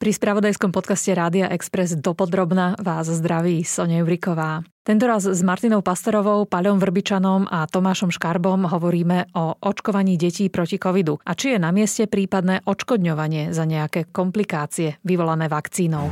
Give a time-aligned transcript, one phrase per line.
[0.00, 4.64] Pri spravodajskom podcaste Rádia Express dopodrobna vás zdraví Sonia Juriková.
[4.80, 11.20] Tentoraz s Martinou Pastorovou, Paľom Vrbičanom a Tomášom Škarbom hovoríme o očkovaní detí proti covidu
[11.20, 16.08] a či je na mieste prípadné očkodňovanie za nejaké komplikácie vyvolané vakcínou.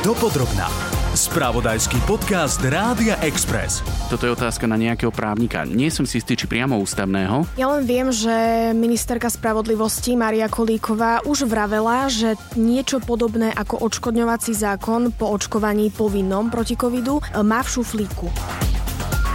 [0.00, 0.93] Dopodrobná.
[1.14, 3.86] Spravodajský podcast Rádia Express.
[4.10, 5.62] Toto je otázka na nejakého právnika.
[5.62, 7.46] Nie som si istý, či priamo ústavného.
[7.54, 8.34] Ja len viem, že
[8.74, 16.50] ministerka spravodlivosti Maria Kolíková už vravela, že niečo podobné ako odškodňovací zákon po očkovaní povinnom
[16.50, 18.26] proti covidu má v šuflíku.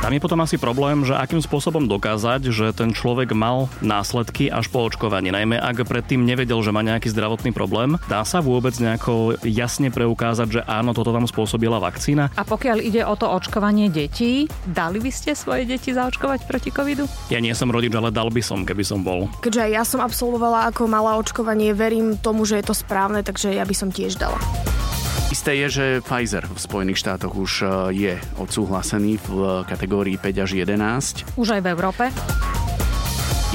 [0.10, 4.66] Tam je potom asi problém, že akým spôsobom dokázať, že ten človek mal následky až
[4.74, 5.30] po očkovaní.
[5.30, 7.94] Najmä ak predtým nevedel, že má nejaký zdravotný problém.
[8.10, 12.34] Dá sa vôbec nejako jasne preukázať, že áno, toto tam spôsobila vakcína?
[12.34, 17.06] A pokiaľ ide o to očkovanie detí, dali by ste svoje deti zaočkovať proti covidu?
[17.30, 19.30] Ja nie som rodič, ale dal by som, keby som bol.
[19.46, 23.54] Keďže aj ja som absolvovala ako malá očkovanie, verím tomu, že je to správne, takže
[23.54, 24.42] ja by som tiež dala.
[25.40, 30.52] Isté je, že Pfizer v Spojených štátoch už e, je odsúhlasený v kategórii 5 až
[30.60, 31.40] 11.
[31.40, 32.04] Už aj v Európe?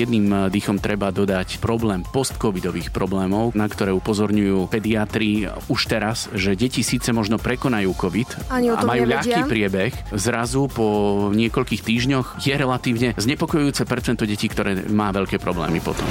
[0.01, 6.57] Jedným e, dýchom treba dodať problém post-covidových problémov, na ktoré upozorňujú pediatri už teraz, že
[6.57, 10.89] deti síce možno prekonajú COVID Ani a majú ľahký priebeh, zrazu po
[11.37, 16.09] niekoľkých týždňoch je relatívne znepokojujúce percento detí, ktoré má veľké problémy potom.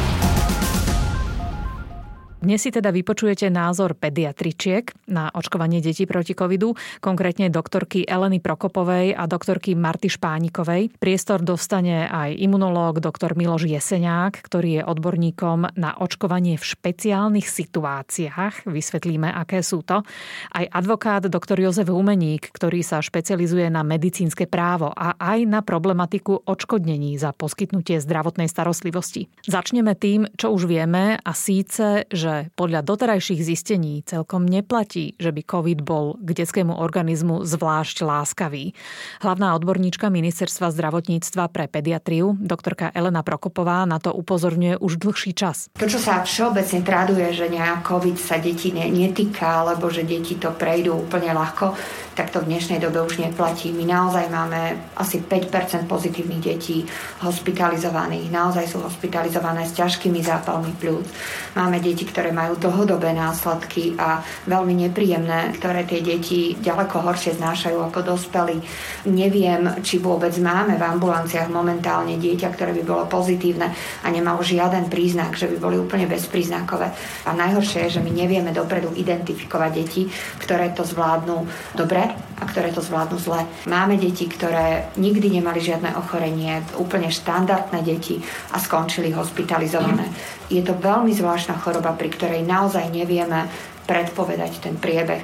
[2.43, 9.15] Dnes si teda vypočujete názor pediatričiek na očkovanie detí proti covidu, konkrétne doktorky Eleny Prokopovej
[9.15, 10.91] a doktorky Marty Špánikovej.
[10.99, 18.67] Priestor dostane aj imunológ doktor Miloš Jeseniák, ktorý je odborníkom na očkovanie v špeciálnych situáciách.
[18.67, 20.03] Vysvetlíme, aké sú to.
[20.51, 26.43] Aj advokát doktor Jozef Humeník, ktorý sa špecializuje na medicínske právo a aj na problematiku
[26.43, 29.31] odškodnení za poskytnutie zdravotnej starostlivosti.
[29.47, 35.41] Začneme tým, čo už vieme a síce, že podľa doterajších zistení celkom neplatí, že by
[35.43, 38.73] COVID bol k detskému organizmu zvlášť láskavý.
[39.21, 45.67] Hlavná odborníčka ministerstva zdravotníctva pre pediatriu, doktorka Elena Prokopová, na to upozorňuje už dlhší čas.
[45.77, 50.35] To, čo sa všeobecne traduje, že nejak COVID sa deti ne, netýka, alebo že deti
[50.39, 51.75] to prejdú úplne ľahko,
[52.13, 53.73] tak to v dnešnej dobe už neplatí.
[53.73, 56.85] My naozaj máme asi 5% pozitívnych detí
[57.25, 58.29] hospitalizovaných.
[58.29, 61.09] Naozaj sú hospitalizované s ťažkými zápalmi pľúc.
[61.57, 67.81] Máme deti, ktoré majú dlhodobé následky a veľmi nepríjemné, ktoré tie deti ďaleko horšie znášajú
[67.81, 68.61] ako dospelí.
[69.09, 73.73] Neviem, či vôbec máme v ambulanciách momentálne dieťa, ktoré by bolo pozitívne
[74.05, 76.93] a nemalo žiaden príznak, že by boli úplne bezpríznakové.
[77.25, 80.05] A najhoršie je, že my nevieme dopredu identifikovať deti,
[80.37, 82.02] ktoré to zvládnu dobre
[82.43, 83.47] a ktoré to zvládnu zle.
[83.63, 88.19] Máme deti, ktoré nikdy nemali žiadne ochorenie, úplne štandardné deti
[88.51, 90.11] a skončili hospitalizované.
[90.51, 93.47] Je to veľmi zvláštna choroba, pri ktorej naozaj nevieme
[93.87, 95.23] predpovedať ten priebeh.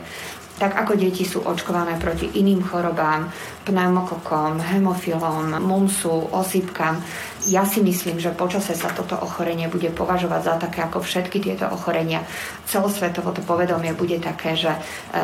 [0.59, 3.31] Tak ako deti sú očkované proti iným chorobám,
[3.63, 6.99] pneumokokom, hemofilom, mumsu, osýpkam,
[7.47, 11.71] ja si myslím, že počase sa toto ochorenie bude považovať za také ako všetky tieto
[11.71, 12.27] ochorenia.
[12.67, 14.79] Celosvetovo to povedomie bude také, že e,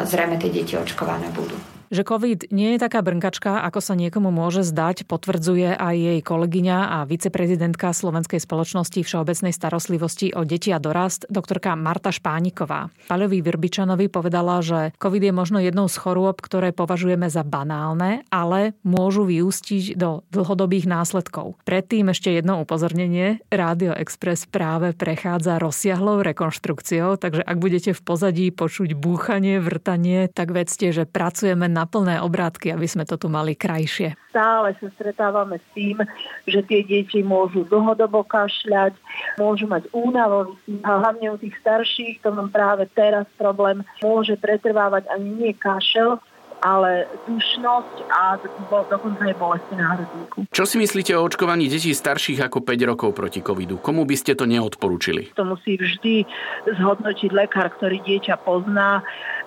[0.07, 1.74] zrejme tie deti očkované budú.
[1.93, 6.77] Že COVID nie je taká brnkačka, ako sa niekomu môže zdať, potvrdzuje aj jej kolegyňa
[6.97, 12.89] a viceprezidentka Slovenskej spoločnosti Všeobecnej starostlivosti o deti a dorast, doktorka Marta Špániková.
[13.05, 18.73] Paľovi Vrbičanovi povedala, že COVID je možno jednou z chorôb, ktoré považujeme za banálne, ale
[18.81, 21.61] môžu vyústiť do dlhodobých následkov.
[21.69, 23.43] Predtým ešte jedno upozornenie.
[23.53, 30.51] Rádio Express práve prechádza rozsiahlou rekonštrukciou, takže ak budete v pozadí počuť búchanie, vrtanie, tak
[30.55, 34.15] vedzte, že pracujeme na plné obrátky, aby sme to tu mali krajšie.
[34.31, 35.99] Stále sa stretávame s tým,
[36.47, 38.95] že tie deti môžu dlhodobo kašľať,
[39.35, 40.55] môžu mať únavu
[40.87, 46.23] a hlavne u tých starších, to mám práve teraz problém, môže pretrvávať ani nie kašel,
[46.65, 50.49] ale dušnosť a do- dokonca aj bolesti na hrudníku.
[50.49, 53.77] Čo si myslíte o očkovaní detí starších ako 5 rokov proti covidu?
[53.77, 55.35] Komu by ste to neodporúčili?
[55.37, 56.25] To musí vždy
[56.65, 59.05] zhodnotiť lekár, ktorý dieťa pozná.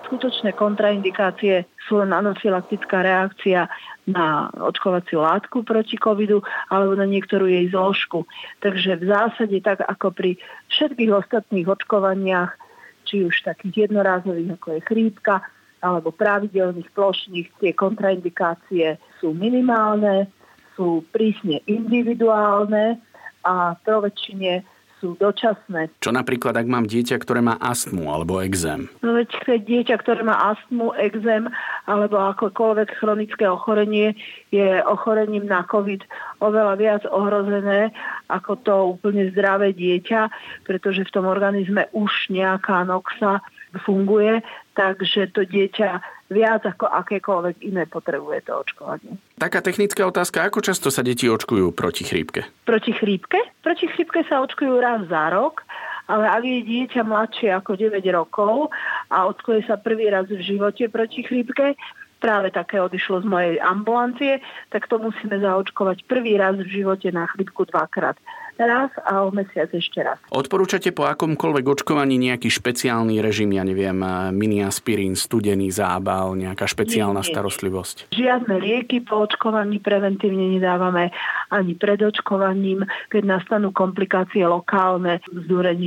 [0.09, 3.69] Skutočné kontraindikácie sú len anafylaktická reakcia
[4.09, 6.41] na očkovaciu látku proti covidu
[6.73, 8.25] alebo na niektorú jej zložku.
[8.57, 10.41] Takže v zásade tak ako pri
[10.73, 12.57] všetkých ostatných očkovaniach,
[13.05, 15.45] či už takých jednorázových ako je chrípka,
[15.85, 20.25] alebo pravidelných plošných, tie kontraindikácie sú minimálne,
[20.73, 22.97] sú prísne individuálne
[23.45, 24.65] a pro väčšine
[24.99, 25.89] sú dočasné.
[26.03, 28.91] Čo napríklad, ak mám dieťa, ktoré má astmu alebo exém?
[28.99, 31.47] No veď keď dieťa, ktoré má astmu, exém
[31.87, 34.13] alebo akokoľvek chronické ochorenie
[34.51, 36.03] je ochorením na COVID
[36.43, 37.91] oveľa viac ohrozené
[38.29, 40.29] ako to úplne zdravé dieťa,
[40.63, 43.41] pretože v tom organizme už nejaká noxa
[43.85, 44.41] funguje,
[44.77, 49.17] takže to dieťa viac ako akékoľvek iné potrebuje to očkovanie.
[49.41, 52.45] Taká technická otázka, ako často sa deti očkujú proti chrípke?
[52.69, 53.41] Proti chrípke?
[53.65, 55.65] Proti chrípke sa očkujú raz za rok,
[56.05, 58.69] ale ak je dieťa mladšie ako 9 rokov
[59.09, 61.73] a očkuje sa prvý raz v živote proti chrípke,
[62.19, 67.25] práve také odišlo z mojej ambulancie, tak to musíme zaočkovať prvý raz v živote na
[67.31, 68.19] chrypku dvakrát
[68.63, 70.19] raz a o mesiac ešte raz.
[70.31, 73.95] Odporúčate po akomkoľvek očkovaní nejaký špeciálny režim, ja neviem,
[74.35, 77.31] mini aspirín, studený zábal, nejaká špeciálna nie, nie.
[77.31, 77.97] starostlivosť?
[78.13, 81.11] Žiadne lieky po očkovaní preventívne nedávame
[81.49, 82.85] ani pred očkovaním.
[83.09, 85.21] Keď nastanú komplikácie lokálne,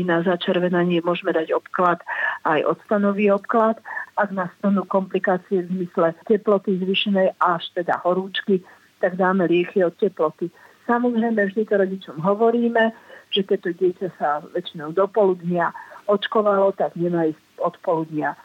[0.03, 2.03] na začervenanie, môžeme dať obklad,
[2.43, 3.79] aj odstanový obklad.
[4.19, 8.61] Ak nastanú komplikácie v zmysle teploty zvyšenej až teda horúčky,
[9.01, 10.53] tak dáme lieky od teploty.
[10.87, 12.91] Samozrejme, vždy to rodičom hovoríme,
[13.33, 15.73] že keď to dieťa sa väčšinou do poludnia
[16.11, 18.39] očkovalo, tak nemá ísť od poludnia e,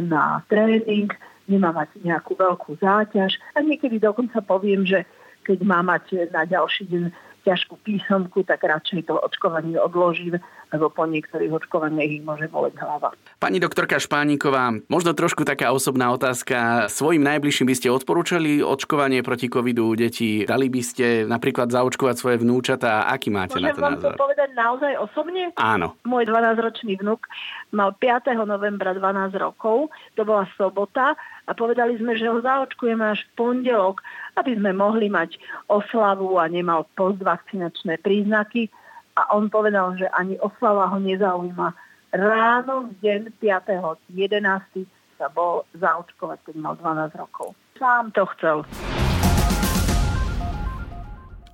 [0.00, 1.12] na tréning,
[1.46, 3.36] nemá mať nejakú veľkú záťaž.
[3.54, 5.04] A niekedy dokonca poviem, že
[5.44, 7.04] keď má mať na ďalší deň
[7.44, 10.40] ťažkú písomku, tak radšej to očkovanie odložím,
[10.72, 13.14] lebo po niektorých očkovaniach ich môže boleť hlava.
[13.38, 16.88] Pani doktorka Špániková, možno trošku taká osobná otázka.
[16.90, 20.42] Svojim najbližším by ste odporúčali očkovanie proti covidu detí?
[20.48, 23.06] Dali by ste napríklad zaočkovať svoje vnúčatá?
[23.06, 24.12] Aký máte Môžem na to vám názor?
[24.16, 25.42] to povedať naozaj osobne?
[25.60, 25.94] Áno.
[26.02, 27.28] Môj 12-ročný vnuk
[27.70, 28.34] mal 5.
[28.42, 31.14] novembra 12 rokov, to bola sobota
[31.44, 34.00] a povedali sme, že ho zaočkujeme až v pondelok,
[34.36, 35.38] aby sme mohli mať
[35.70, 38.70] oslavu a nemal postvakcinačné príznaky.
[39.14, 41.68] A on povedal, že ani oslava ho nezaujíma.
[42.14, 44.86] Ráno v deň 5.11.
[45.18, 47.54] sa bol zaočkovať, keď mal 12 rokov.
[47.78, 48.66] Sám to chcel.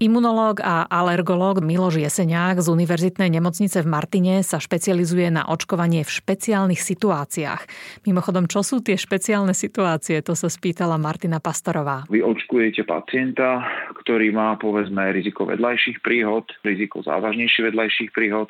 [0.00, 6.08] Imunológ a alergológ Miloš Jeseniak z Univerzitnej nemocnice v Martine sa špecializuje na očkovanie v
[6.08, 7.68] špeciálnych situáciách.
[8.08, 10.24] Mimochodom, čo sú tie špeciálne situácie?
[10.24, 12.08] To sa spýtala Martina Pastorová.
[12.08, 13.60] Vy očkujete pacienta,
[14.00, 18.48] ktorý má povedzme riziko vedľajších príhod, riziko závažnejších vedľajších príhod,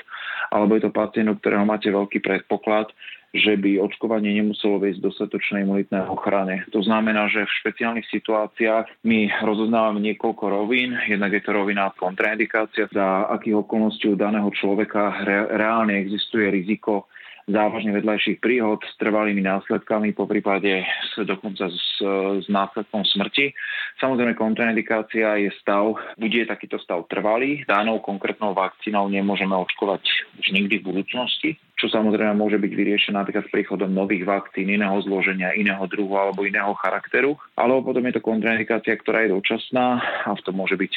[0.54, 2.94] alebo je to pacient, u ktorého máte veľký predpoklad,
[3.30, 6.66] že by očkovanie nemuselo viesť dostatočnej imunitnej ochrane.
[6.74, 10.98] To znamená, že v špeciálnych situáciách my rozoznávame niekoľko rovín.
[11.06, 17.06] Jednak je to rovina kontraindikácia, za akých okolností u daného človeka re- reálne existuje riziko
[17.50, 21.98] závažne vedľajších príhod s trvalými následkami, po prípade s, dokonca s,
[22.40, 23.50] s následkom smrti.
[23.98, 27.66] Samozrejme, kontraindikácia je stav, bude takýto stav trvalý.
[27.66, 30.02] Danou konkrétnou vakcínou nemôžeme očkovať
[30.38, 31.50] už nikdy v budúcnosti
[31.80, 36.44] čo samozrejme môže byť vyriešené napríklad s príchodom nových vakcín, iného zloženia, iného druhu alebo
[36.44, 37.40] iného charakteru.
[37.56, 39.96] Alebo potom je to kontraindikácia, ktorá je dočasná
[40.28, 40.92] a v tom môže byť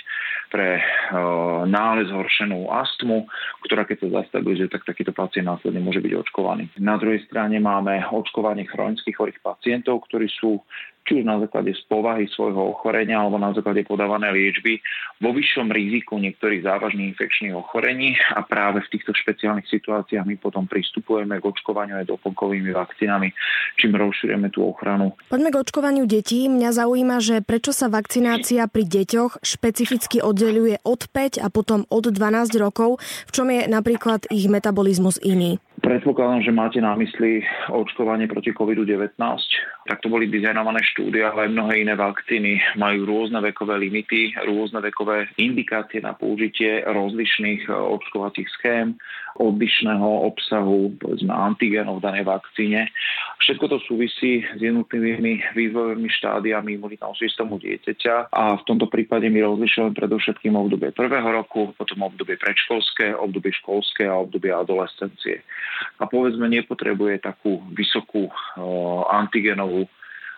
[0.51, 0.81] pre e,
[1.71, 3.23] nález zhoršenú astmu,
[3.63, 6.67] ktorá keď sa zastabilizuje, tak takýto pacient následne môže byť očkovaný.
[6.83, 10.59] Na druhej strane máme očkovanie chronických chorých pacientov, ktorí sú
[11.03, 14.79] či už na základe z povahy svojho ochorenia alebo na základe podávanej liečby
[15.19, 20.63] vo vyššom riziku niektorých závažných infekčných ochorení a práve v týchto špeciálnych situáciách my potom
[20.67, 23.35] pristupujeme k očkovaniu aj doplnkovými vakcínami,
[23.75, 25.15] čím rozšírime tú ochranu.
[25.27, 26.47] Poďme k očkovaniu detí.
[26.47, 32.07] Mňa zaujíma, že prečo sa vakcinácia pri deťoch špecificky oddeluje od 5 a potom od
[32.07, 35.59] 12 rokov, v čom je napríklad ich metabolizmus iný?
[35.83, 39.19] Predpokladám, že máte na mysli očkovanie proti COVID-19.
[39.83, 44.79] Tak to boli dizajnované štúdie, ale aj mnohé iné vakcíny majú rôzne vekové limity, rôzne
[44.79, 48.95] vekové indikácie na použitie rozlišných eh, očkovacích schém,
[49.43, 52.87] odlišného obsahu povedzme, antigénov v danej vakcíne.
[53.43, 59.43] Všetko to súvisí s jednotlivými vývojovými štádiami imunitného systému dieťaťa a v tomto prípade my
[59.43, 65.43] rozlišujeme predovšetkým obdobie prvého roku, potom obdobie predškolské, obdobie školské a obdobie adolescencie
[65.99, 68.29] a povedzme nepotrebuje takú vysokú
[69.09, 69.87] antigenovú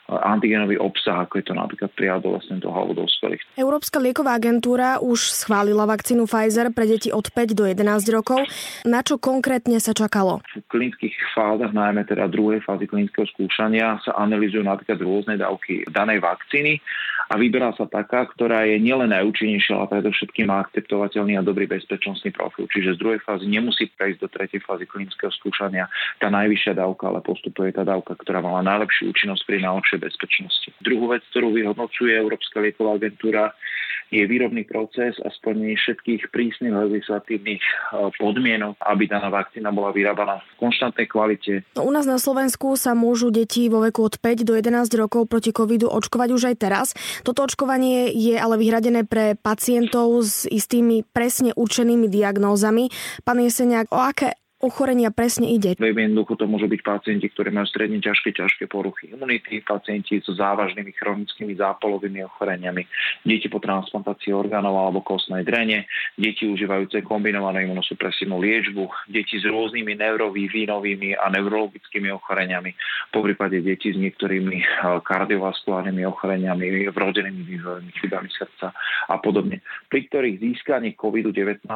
[0.06, 3.42] antigenový obsah, ako je to napríklad pri adolescentoch alebo dospelých.
[3.58, 7.82] Európska lieková agentúra už schválila vakcínu Pfizer pre deti od 5 do 11
[8.14, 8.46] rokov.
[8.86, 10.46] Na čo konkrétne sa čakalo?
[10.54, 16.22] V klinických fázach, najmä teda druhej fázy klinického skúšania, sa analizujú napríklad rôzne dávky danej
[16.22, 16.78] vakcíny
[17.26, 22.30] a vyberá sa taká, ktorá je nielen najúčinnejšia, ale predovšetkým má akceptovateľný a dobrý bezpečnostný
[22.30, 22.70] profil.
[22.70, 25.90] Čiže z druhej fázy nemusí prejsť do tretej fázy klinického skúšania
[26.22, 30.70] tá najvyššia dávka, ale postupuje tá dávka, ktorá mala najlepšiu účinnosť pri najlepšej bezpečnosti.
[30.82, 33.56] Druhú vec, ktorú vyhodnocuje Európska lieková agentúra,
[34.14, 37.74] je výrobný proces a splnenie všetkých prísnych legislatívnych e,
[38.22, 41.66] podmienok, aby daná vakcína bola vyrábaná v konštantnej kvalite.
[41.74, 45.50] U nás na Slovensku sa môžu deti vo veku od 5 do 11 rokov proti
[45.50, 46.88] covidu očkovať už aj teraz.
[47.26, 52.94] Toto očkovanie je ale vyhradené pre pacientov s istými presne určenými diagnózami.
[53.26, 55.76] Pán Jeseniak, o aké ochorenia presne ide?
[55.76, 60.32] Veľmi jednoducho to môžu byť pacienti, ktorí majú stredne ťažké, ťažké poruchy imunity, pacienti so
[60.32, 62.88] závažnými chronickými zápalovými ochoreniami,
[63.28, 70.00] deti po transplantácii orgánov alebo kostnej drene, deti užívajúce kombinovanú imunosupresívnu liečbu, deti s rôznymi
[70.00, 72.72] neurovývinovými a neurologickými ochoreniami,
[73.12, 74.68] po prípade deti s niektorými eh,
[75.04, 78.72] kardiovaskulárnymi ochoreniami, vrodenými vývojovými chybami srdca
[79.12, 79.60] a podobne,
[79.92, 81.68] pri ktorých získanie COVID-19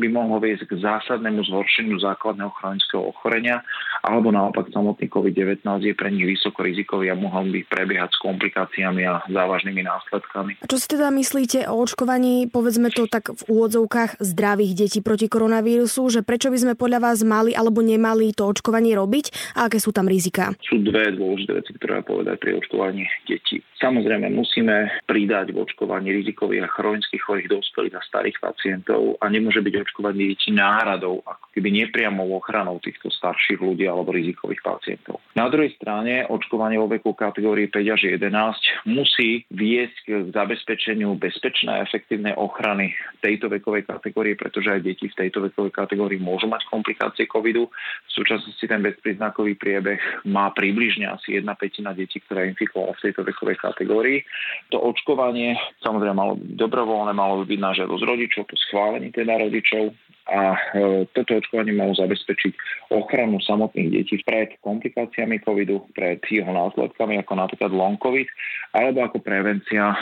[0.00, 3.60] by mohlo viesť k zásadnému zhoršeniu základného chronického ochorenia,
[4.00, 9.04] alebo naopak samotný COVID-19 je pre nich vysoko rizikový a mohol by prebiehať s komplikáciami
[9.04, 10.64] a závažnými následkami.
[10.64, 15.28] A čo si teda myslíte o očkovaní, povedzme to tak v úvodzovkách zdravých detí proti
[15.28, 19.76] koronavírusu, že prečo by sme podľa vás mali alebo nemali to očkovanie robiť a aké
[19.76, 20.56] sú tam rizika?
[20.64, 23.60] Sú dve dôležité veci, ktoré povedať pri očkovaní detí.
[23.84, 29.60] Samozrejme musíme pridať v očkovaní rizikových a chronických chorých dospelých a starých pacientov a nemôže
[29.60, 31.68] byť očkovanie detí náhradou, ako keby
[32.14, 35.18] nepriamou ochranou týchto starších ľudí alebo rizikových pacientov.
[35.34, 41.82] Na druhej strane očkovanie vo veku kategórii 5 až 11 musí viesť k zabezpečeniu bezpečnej
[41.82, 46.62] a efektívnej ochrany tejto vekovej kategórie, pretože aj deti v tejto vekovej kategórii môžu mať
[46.70, 47.66] komplikácie covidu.
[48.06, 49.98] V súčasnosti ten bezpríznakový priebeh
[50.30, 54.22] má približne asi jedna petina detí, ktorá je infikovaná v tejto vekovej kategórii.
[54.70, 59.40] To očkovanie samozrejme malo byť dobrovoľné, malo by byť na žiadosť rodičov, po schválení teda
[59.40, 59.90] rodičov
[60.24, 62.52] a e, toto očkovanie malo zabezpečiť
[62.96, 68.24] ochranu samotných detí pred komplikáciami covidu, pred jeho následkami ako napríklad long covid,
[68.72, 69.96] alebo ako prevencia e,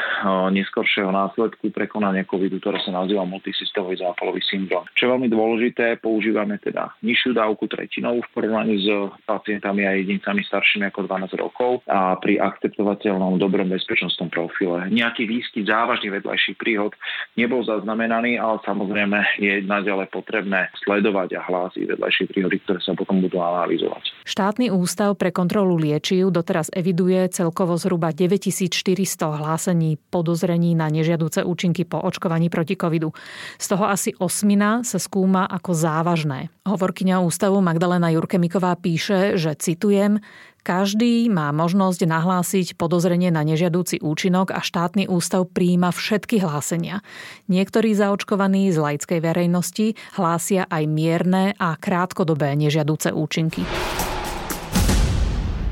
[0.55, 4.87] neskoršieho následku prekonania covidu, ktoré sa nazýva multisystémový zápalový syndrom.
[4.95, 8.88] Čo je veľmi dôležité, používame teda nižšiu dávku tretinovú v porovnaní s
[9.26, 14.87] pacientami a jedincami staršími ako 12 rokov a pri akceptovateľnom dobrom bezpečnostnom profile.
[14.87, 16.95] Nejaký výskyt závažných vedľajších príhod
[17.35, 23.25] nebol zaznamenaný, ale samozrejme je naďalej potrebné sledovať a hlásiť vedľajšie príhody, ktoré sa potom
[23.25, 24.28] budú analyzovať.
[24.28, 31.88] Štátny ústav pre kontrolu liečiv doteraz eviduje celkovo zhruba 9400 hlásení podozrení na nežiaduce účinky
[31.88, 33.16] po očkovaní proti covidu.
[33.57, 36.52] Z toho asi osmina sa skúma ako závažné.
[36.62, 40.23] Hovorkyňa ústavu Magdalena Jurkemiková píše, že citujem,
[40.62, 47.02] každý má možnosť nahlásiť podozrenie na nežiadúci účinok a štátny ústav príjima všetky hlásenia.
[47.50, 53.66] Niektorí zaočkovaní z laickej verejnosti hlásia aj mierne a krátkodobé nežiadúce účinky.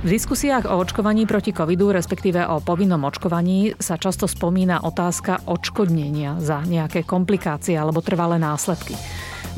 [0.00, 6.40] V diskusiách o očkovaní proti covidu, respektíve o povinnom očkovaní, sa často spomína otázka odškodnenia
[6.40, 8.96] za nejaké komplikácie alebo trvalé následky.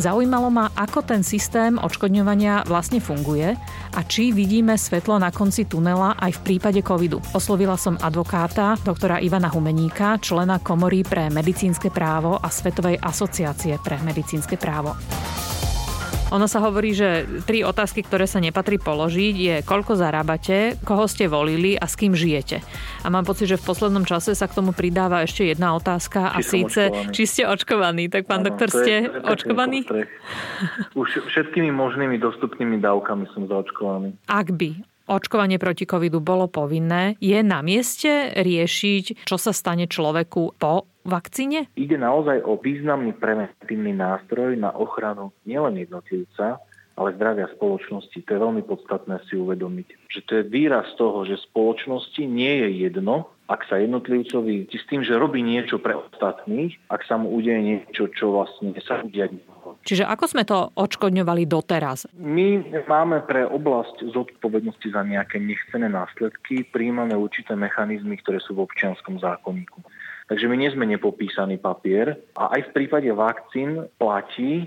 [0.00, 3.52] Zaujímalo ma, ako ten systém odškodňovania vlastne funguje
[3.92, 7.20] a či vidíme svetlo na konci tunela aj v prípade covidu.
[7.36, 14.00] Oslovila som advokáta, doktora Ivana Humeníka, člena Komory pre medicínske právo a Svetovej asociácie pre
[14.00, 14.96] medicínske právo.
[16.32, 21.28] Ono sa hovorí, že tri otázky, ktoré sa nepatrí položiť, je koľko zarábate, koho ste
[21.28, 22.64] volili a s kým žijete.
[23.04, 26.36] A mám pocit, že v poslednom čase sa k tomu pridáva ešte jedna otázka či
[26.36, 27.12] a síce, očkovaný.
[27.12, 28.04] či ste očkovaní.
[28.08, 29.84] Tak pán ano, doktor, ste je, očkovaní?
[30.96, 34.16] Už všetkými možnými dostupnými dávkami som zaočkovaný.
[34.24, 40.56] Ak by očkovanie proti covidu bolo povinné, je na mieste riešiť, čo sa stane človeku
[40.56, 41.68] po vakcíne?
[41.76, 46.62] Ide naozaj o významný preventívny nástroj na ochranu nielen jednotlivca,
[46.96, 48.20] ale zdravia spoločnosti.
[48.20, 49.88] To je veľmi podstatné si uvedomiť.
[50.12, 55.04] Že to je výraz toho, že spoločnosti nie je jedno, ak sa jednotlivcovi s tým,
[55.04, 59.36] že robí niečo pre ostatných, ak sa mu udeje niečo, čo vlastne sa udiať
[59.82, 62.06] Čiže ako sme to odškodňovali doteraz?
[62.14, 68.64] My máme pre oblasť zodpovednosti za nejaké nechcené následky príjmané určité mechanizmy, ktoré sú v
[68.66, 69.82] občianskom zákonníku.
[70.30, 74.66] Takže my nie sme nepopísaný papier a aj v prípade vakcín platí, e,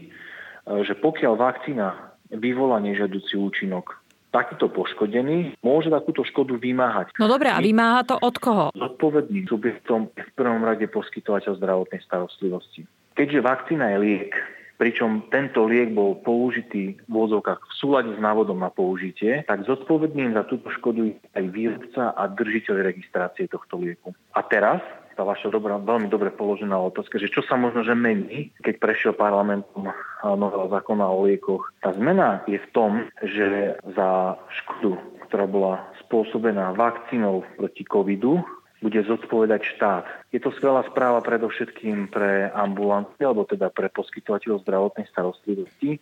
[0.84, 4.06] že pokiaľ vakcína vyvolá nežiaducí účinok,
[4.36, 7.16] takýto poškodený môže takúto škodu vymáhať.
[7.16, 8.66] No dobre, a vymáha to od koho?
[8.76, 12.84] Zodpovedným subjektom je v prvom rade poskytovateľ zdravotnej starostlivosti.
[13.16, 14.32] Keďže vakcína je liek,
[14.76, 20.36] pričom tento liek bol použitý v vôzovkách v súlade s návodom na použitie, tak zodpovedným
[20.36, 24.12] za túto škodu je aj výrobca a držiteľ registrácie tohto lieku.
[24.36, 24.84] A teraz
[25.16, 29.14] tá vaša dobrá, veľmi dobre položená otázka, že čo sa možno, že mení, keď prešiel
[29.16, 29.88] parlamentom
[30.36, 31.72] novela zákona o liekoch.
[31.80, 35.00] Tá zmena je v tom, že za škodu,
[35.32, 38.44] ktorá bola spôsobená vakcínou proti covidu,
[38.86, 40.06] bude zodpovedať štát.
[40.30, 45.98] Je to skvelá správa predovšetkým pre ambulanty, alebo teda pre poskytovateľov zdravotnej starostlivosti,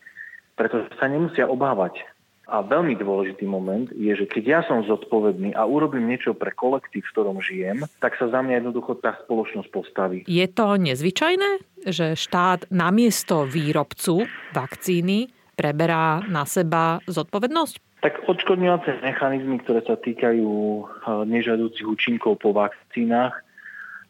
[0.60, 2.04] pretože sa nemusia obávať
[2.44, 7.08] a veľmi dôležitý moment je, že keď ja som zodpovedný a urobím niečo pre kolektív,
[7.08, 10.20] v ktorom žijem, tak sa za mňa jednoducho tá spoločnosť postaví.
[10.28, 17.93] Je to nezvyčajné, že štát namiesto výrobcu vakcíny preberá na seba zodpovednosť?
[18.04, 20.86] Tak odškodňovacie mechanizmy, ktoré sa týkajú eh,
[21.24, 23.40] nežadúcich účinkov po vakcínach,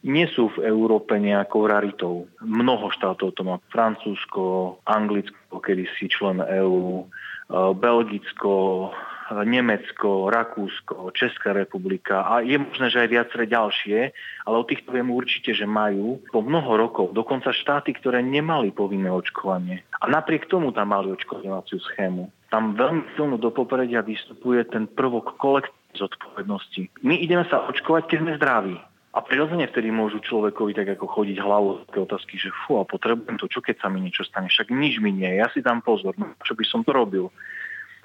[0.03, 2.27] nie sú v Európe nejakou raritou.
[2.43, 3.61] Mnoho štátov to má.
[3.71, 8.89] Francúzsko, Anglicko, kedysi člen EÚ, eh, Belgicko,
[9.31, 13.99] Nemecko, Rakúsko, Česká republika a je možné, že aj viaceré ďalšie,
[14.43, 19.07] ale o týchto viem určite, že majú po mnoho rokov, dokonca štáty, ktoré nemali povinné
[19.09, 19.87] očkovanie.
[20.03, 22.27] A napriek tomu tam mali očkovaciu schému.
[22.53, 27.01] Tam veľmi silno do popredia vystupuje ten prvok kolektívnej zodpovednosti.
[27.01, 28.77] My ideme sa očkovať, keď sme zdraví.
[29.13, 33.37] A prirodzene vtedy môžu človekovi tak ako chodiť hlavou také otázky, že fú, a potrebujem
[33.37, 36.17] to, čo keď sa mi niečo stane, však nič mi nie, ja si dám pozor,
[36.17, 37.29] no, čo by som to robil.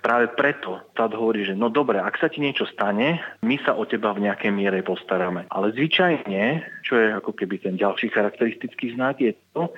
[0.04, 3.88] Práve preto štát hovorí, že no dobre, ak sa ti niečo stane, my sa o
[3.88, 5.48] teba v nejakej miere postaráme.
[5.48, 9.72] Ale zvyčajne, čo je ako keby ten ďalší charakteristický znak, je to,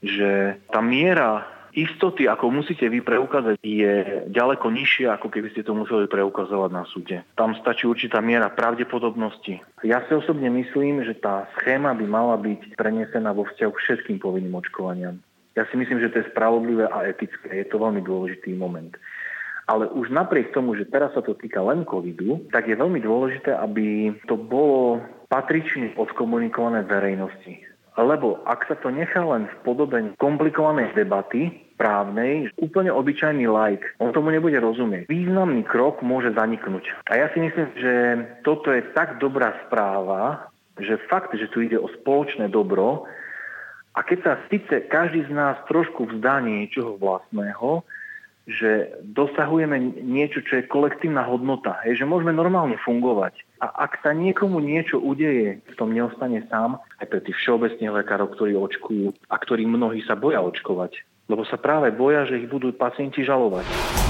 [0.00, 3.92] že tá miera istoty, ako musíte vy preukázať, je
[4.28, 7.24] ďaleko nižšia, ako keby ste to museli preukazovať na súde.
[7.36, 9.60] Tam stačí určitá miera pravdepodobnosti.
[9.82, 14.18] Ja si osobne myslím, že tá schéma by mala byť prenesená vo vzťahu k všetkým
[14.20, 15.16] povinným očkovaniam.
[15.52, 17.64] Ja si myslím, že to je spravodlivé a etické.
[17.64, 18.96] Je to veľmi dôležitý moment.
[19.68, 23.54] Ale už napriek tomu, že teraz sa to týka len covidu, tak je veľmi dôležité,
[23.56, 25.00] aby to bolo
[25.30, 27.71] patrične odkomunikované verejnosti.
[27.92, 34.16] Lebo ak sa to nechá len v podobe komplikovanej debaty právnej, úplne obyčajný like, on
[34.16, 35.10] tomu nebude rozumieť.
[35.12, 36.88] Významný krok môže zaniknúť.
[37.12, 37.94] A ja si myslím, že
[38.46, 40.48] toto je tak dobrá správa,
[40.80, 43.04] že fakt, že tu ide o spoločné dobro,
[43.92, 47.84] a keď sa síce každý z nás trošku vzdá niečoho vlastného,
[48.46, 53.38] že dosahujeme niečo, čo je kolektívna hodnota, hej, že môžeme normálne fungovať.
[53.62, 58.34] A ak sa niekomu niečo udeje, v tom neostane sám, aj pre tých všeobecných lekárov,
[58.34, 60.98] ktorí očkujú a ktorí mnohí sa boja očkovať.
[61.30, 64.01] Lebo sa práve boja, že ich budú pacienti žalovať.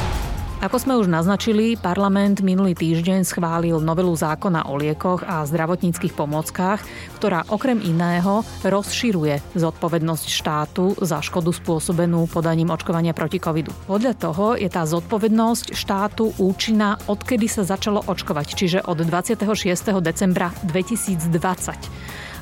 [0.63, 6.79] Ako sme už naznačili, parlament minulý týždeň schválil novelu zákona o liekoch a zdravotníckých pomockách,
[7.19, 13.75] ktorá okrem iného rozširuje zodpovednosť štátu za škodu spôsobenú podaním očkovania proti covidu.
[13.91, 19.43] Podľa toho je tá zodpovednosť štátu účinná, odkedy sa začalo očkovať, čiže od 26.
[19.99, 21.27] decembra 2020.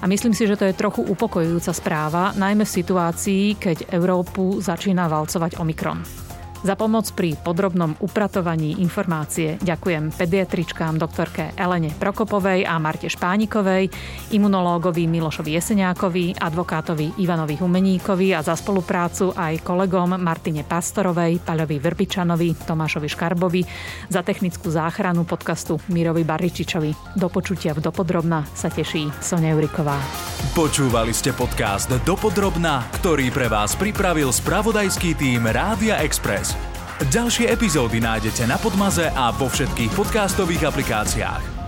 [0.00, 5.08] A myslím si, že to je trochu upokojujúca správa, najmä v situácii, keď Európu začína
[5.08, 6.29] valcovať Omikron.
[6.60, 13.88] Za pomoc pri podrobnom upratovaní informácie ďakujem pediatričkám doktorke Elene Prokopovej a Marte Špánikovej,
[14.36, 22.68] imunológovi Milošovi Jeseniákovi, advokátovi Ivanovi Humeníkovi a za spoluprácu aj kolegom Martine Pastorovej, Paľovi Vrbičanovi,
[22.68, 23.62] Tomášovi Škarbovi,
[24.12, 27.16] za technickú záchranu podcastu Mirovi Baričičovi.
[27.16, 29.96] Do počutia v Dopodrobna sa teší Sonia Juriková.
[30.52, 36.49] Počúvali ste podcast Dopodrobna, ktorý pre vás pripravil spravodajský tým Rádia Express.
[37.08, 41.59] Ďalšie epizódy nájdete na Podmaze a vo všetkých podcastových aplikáciách.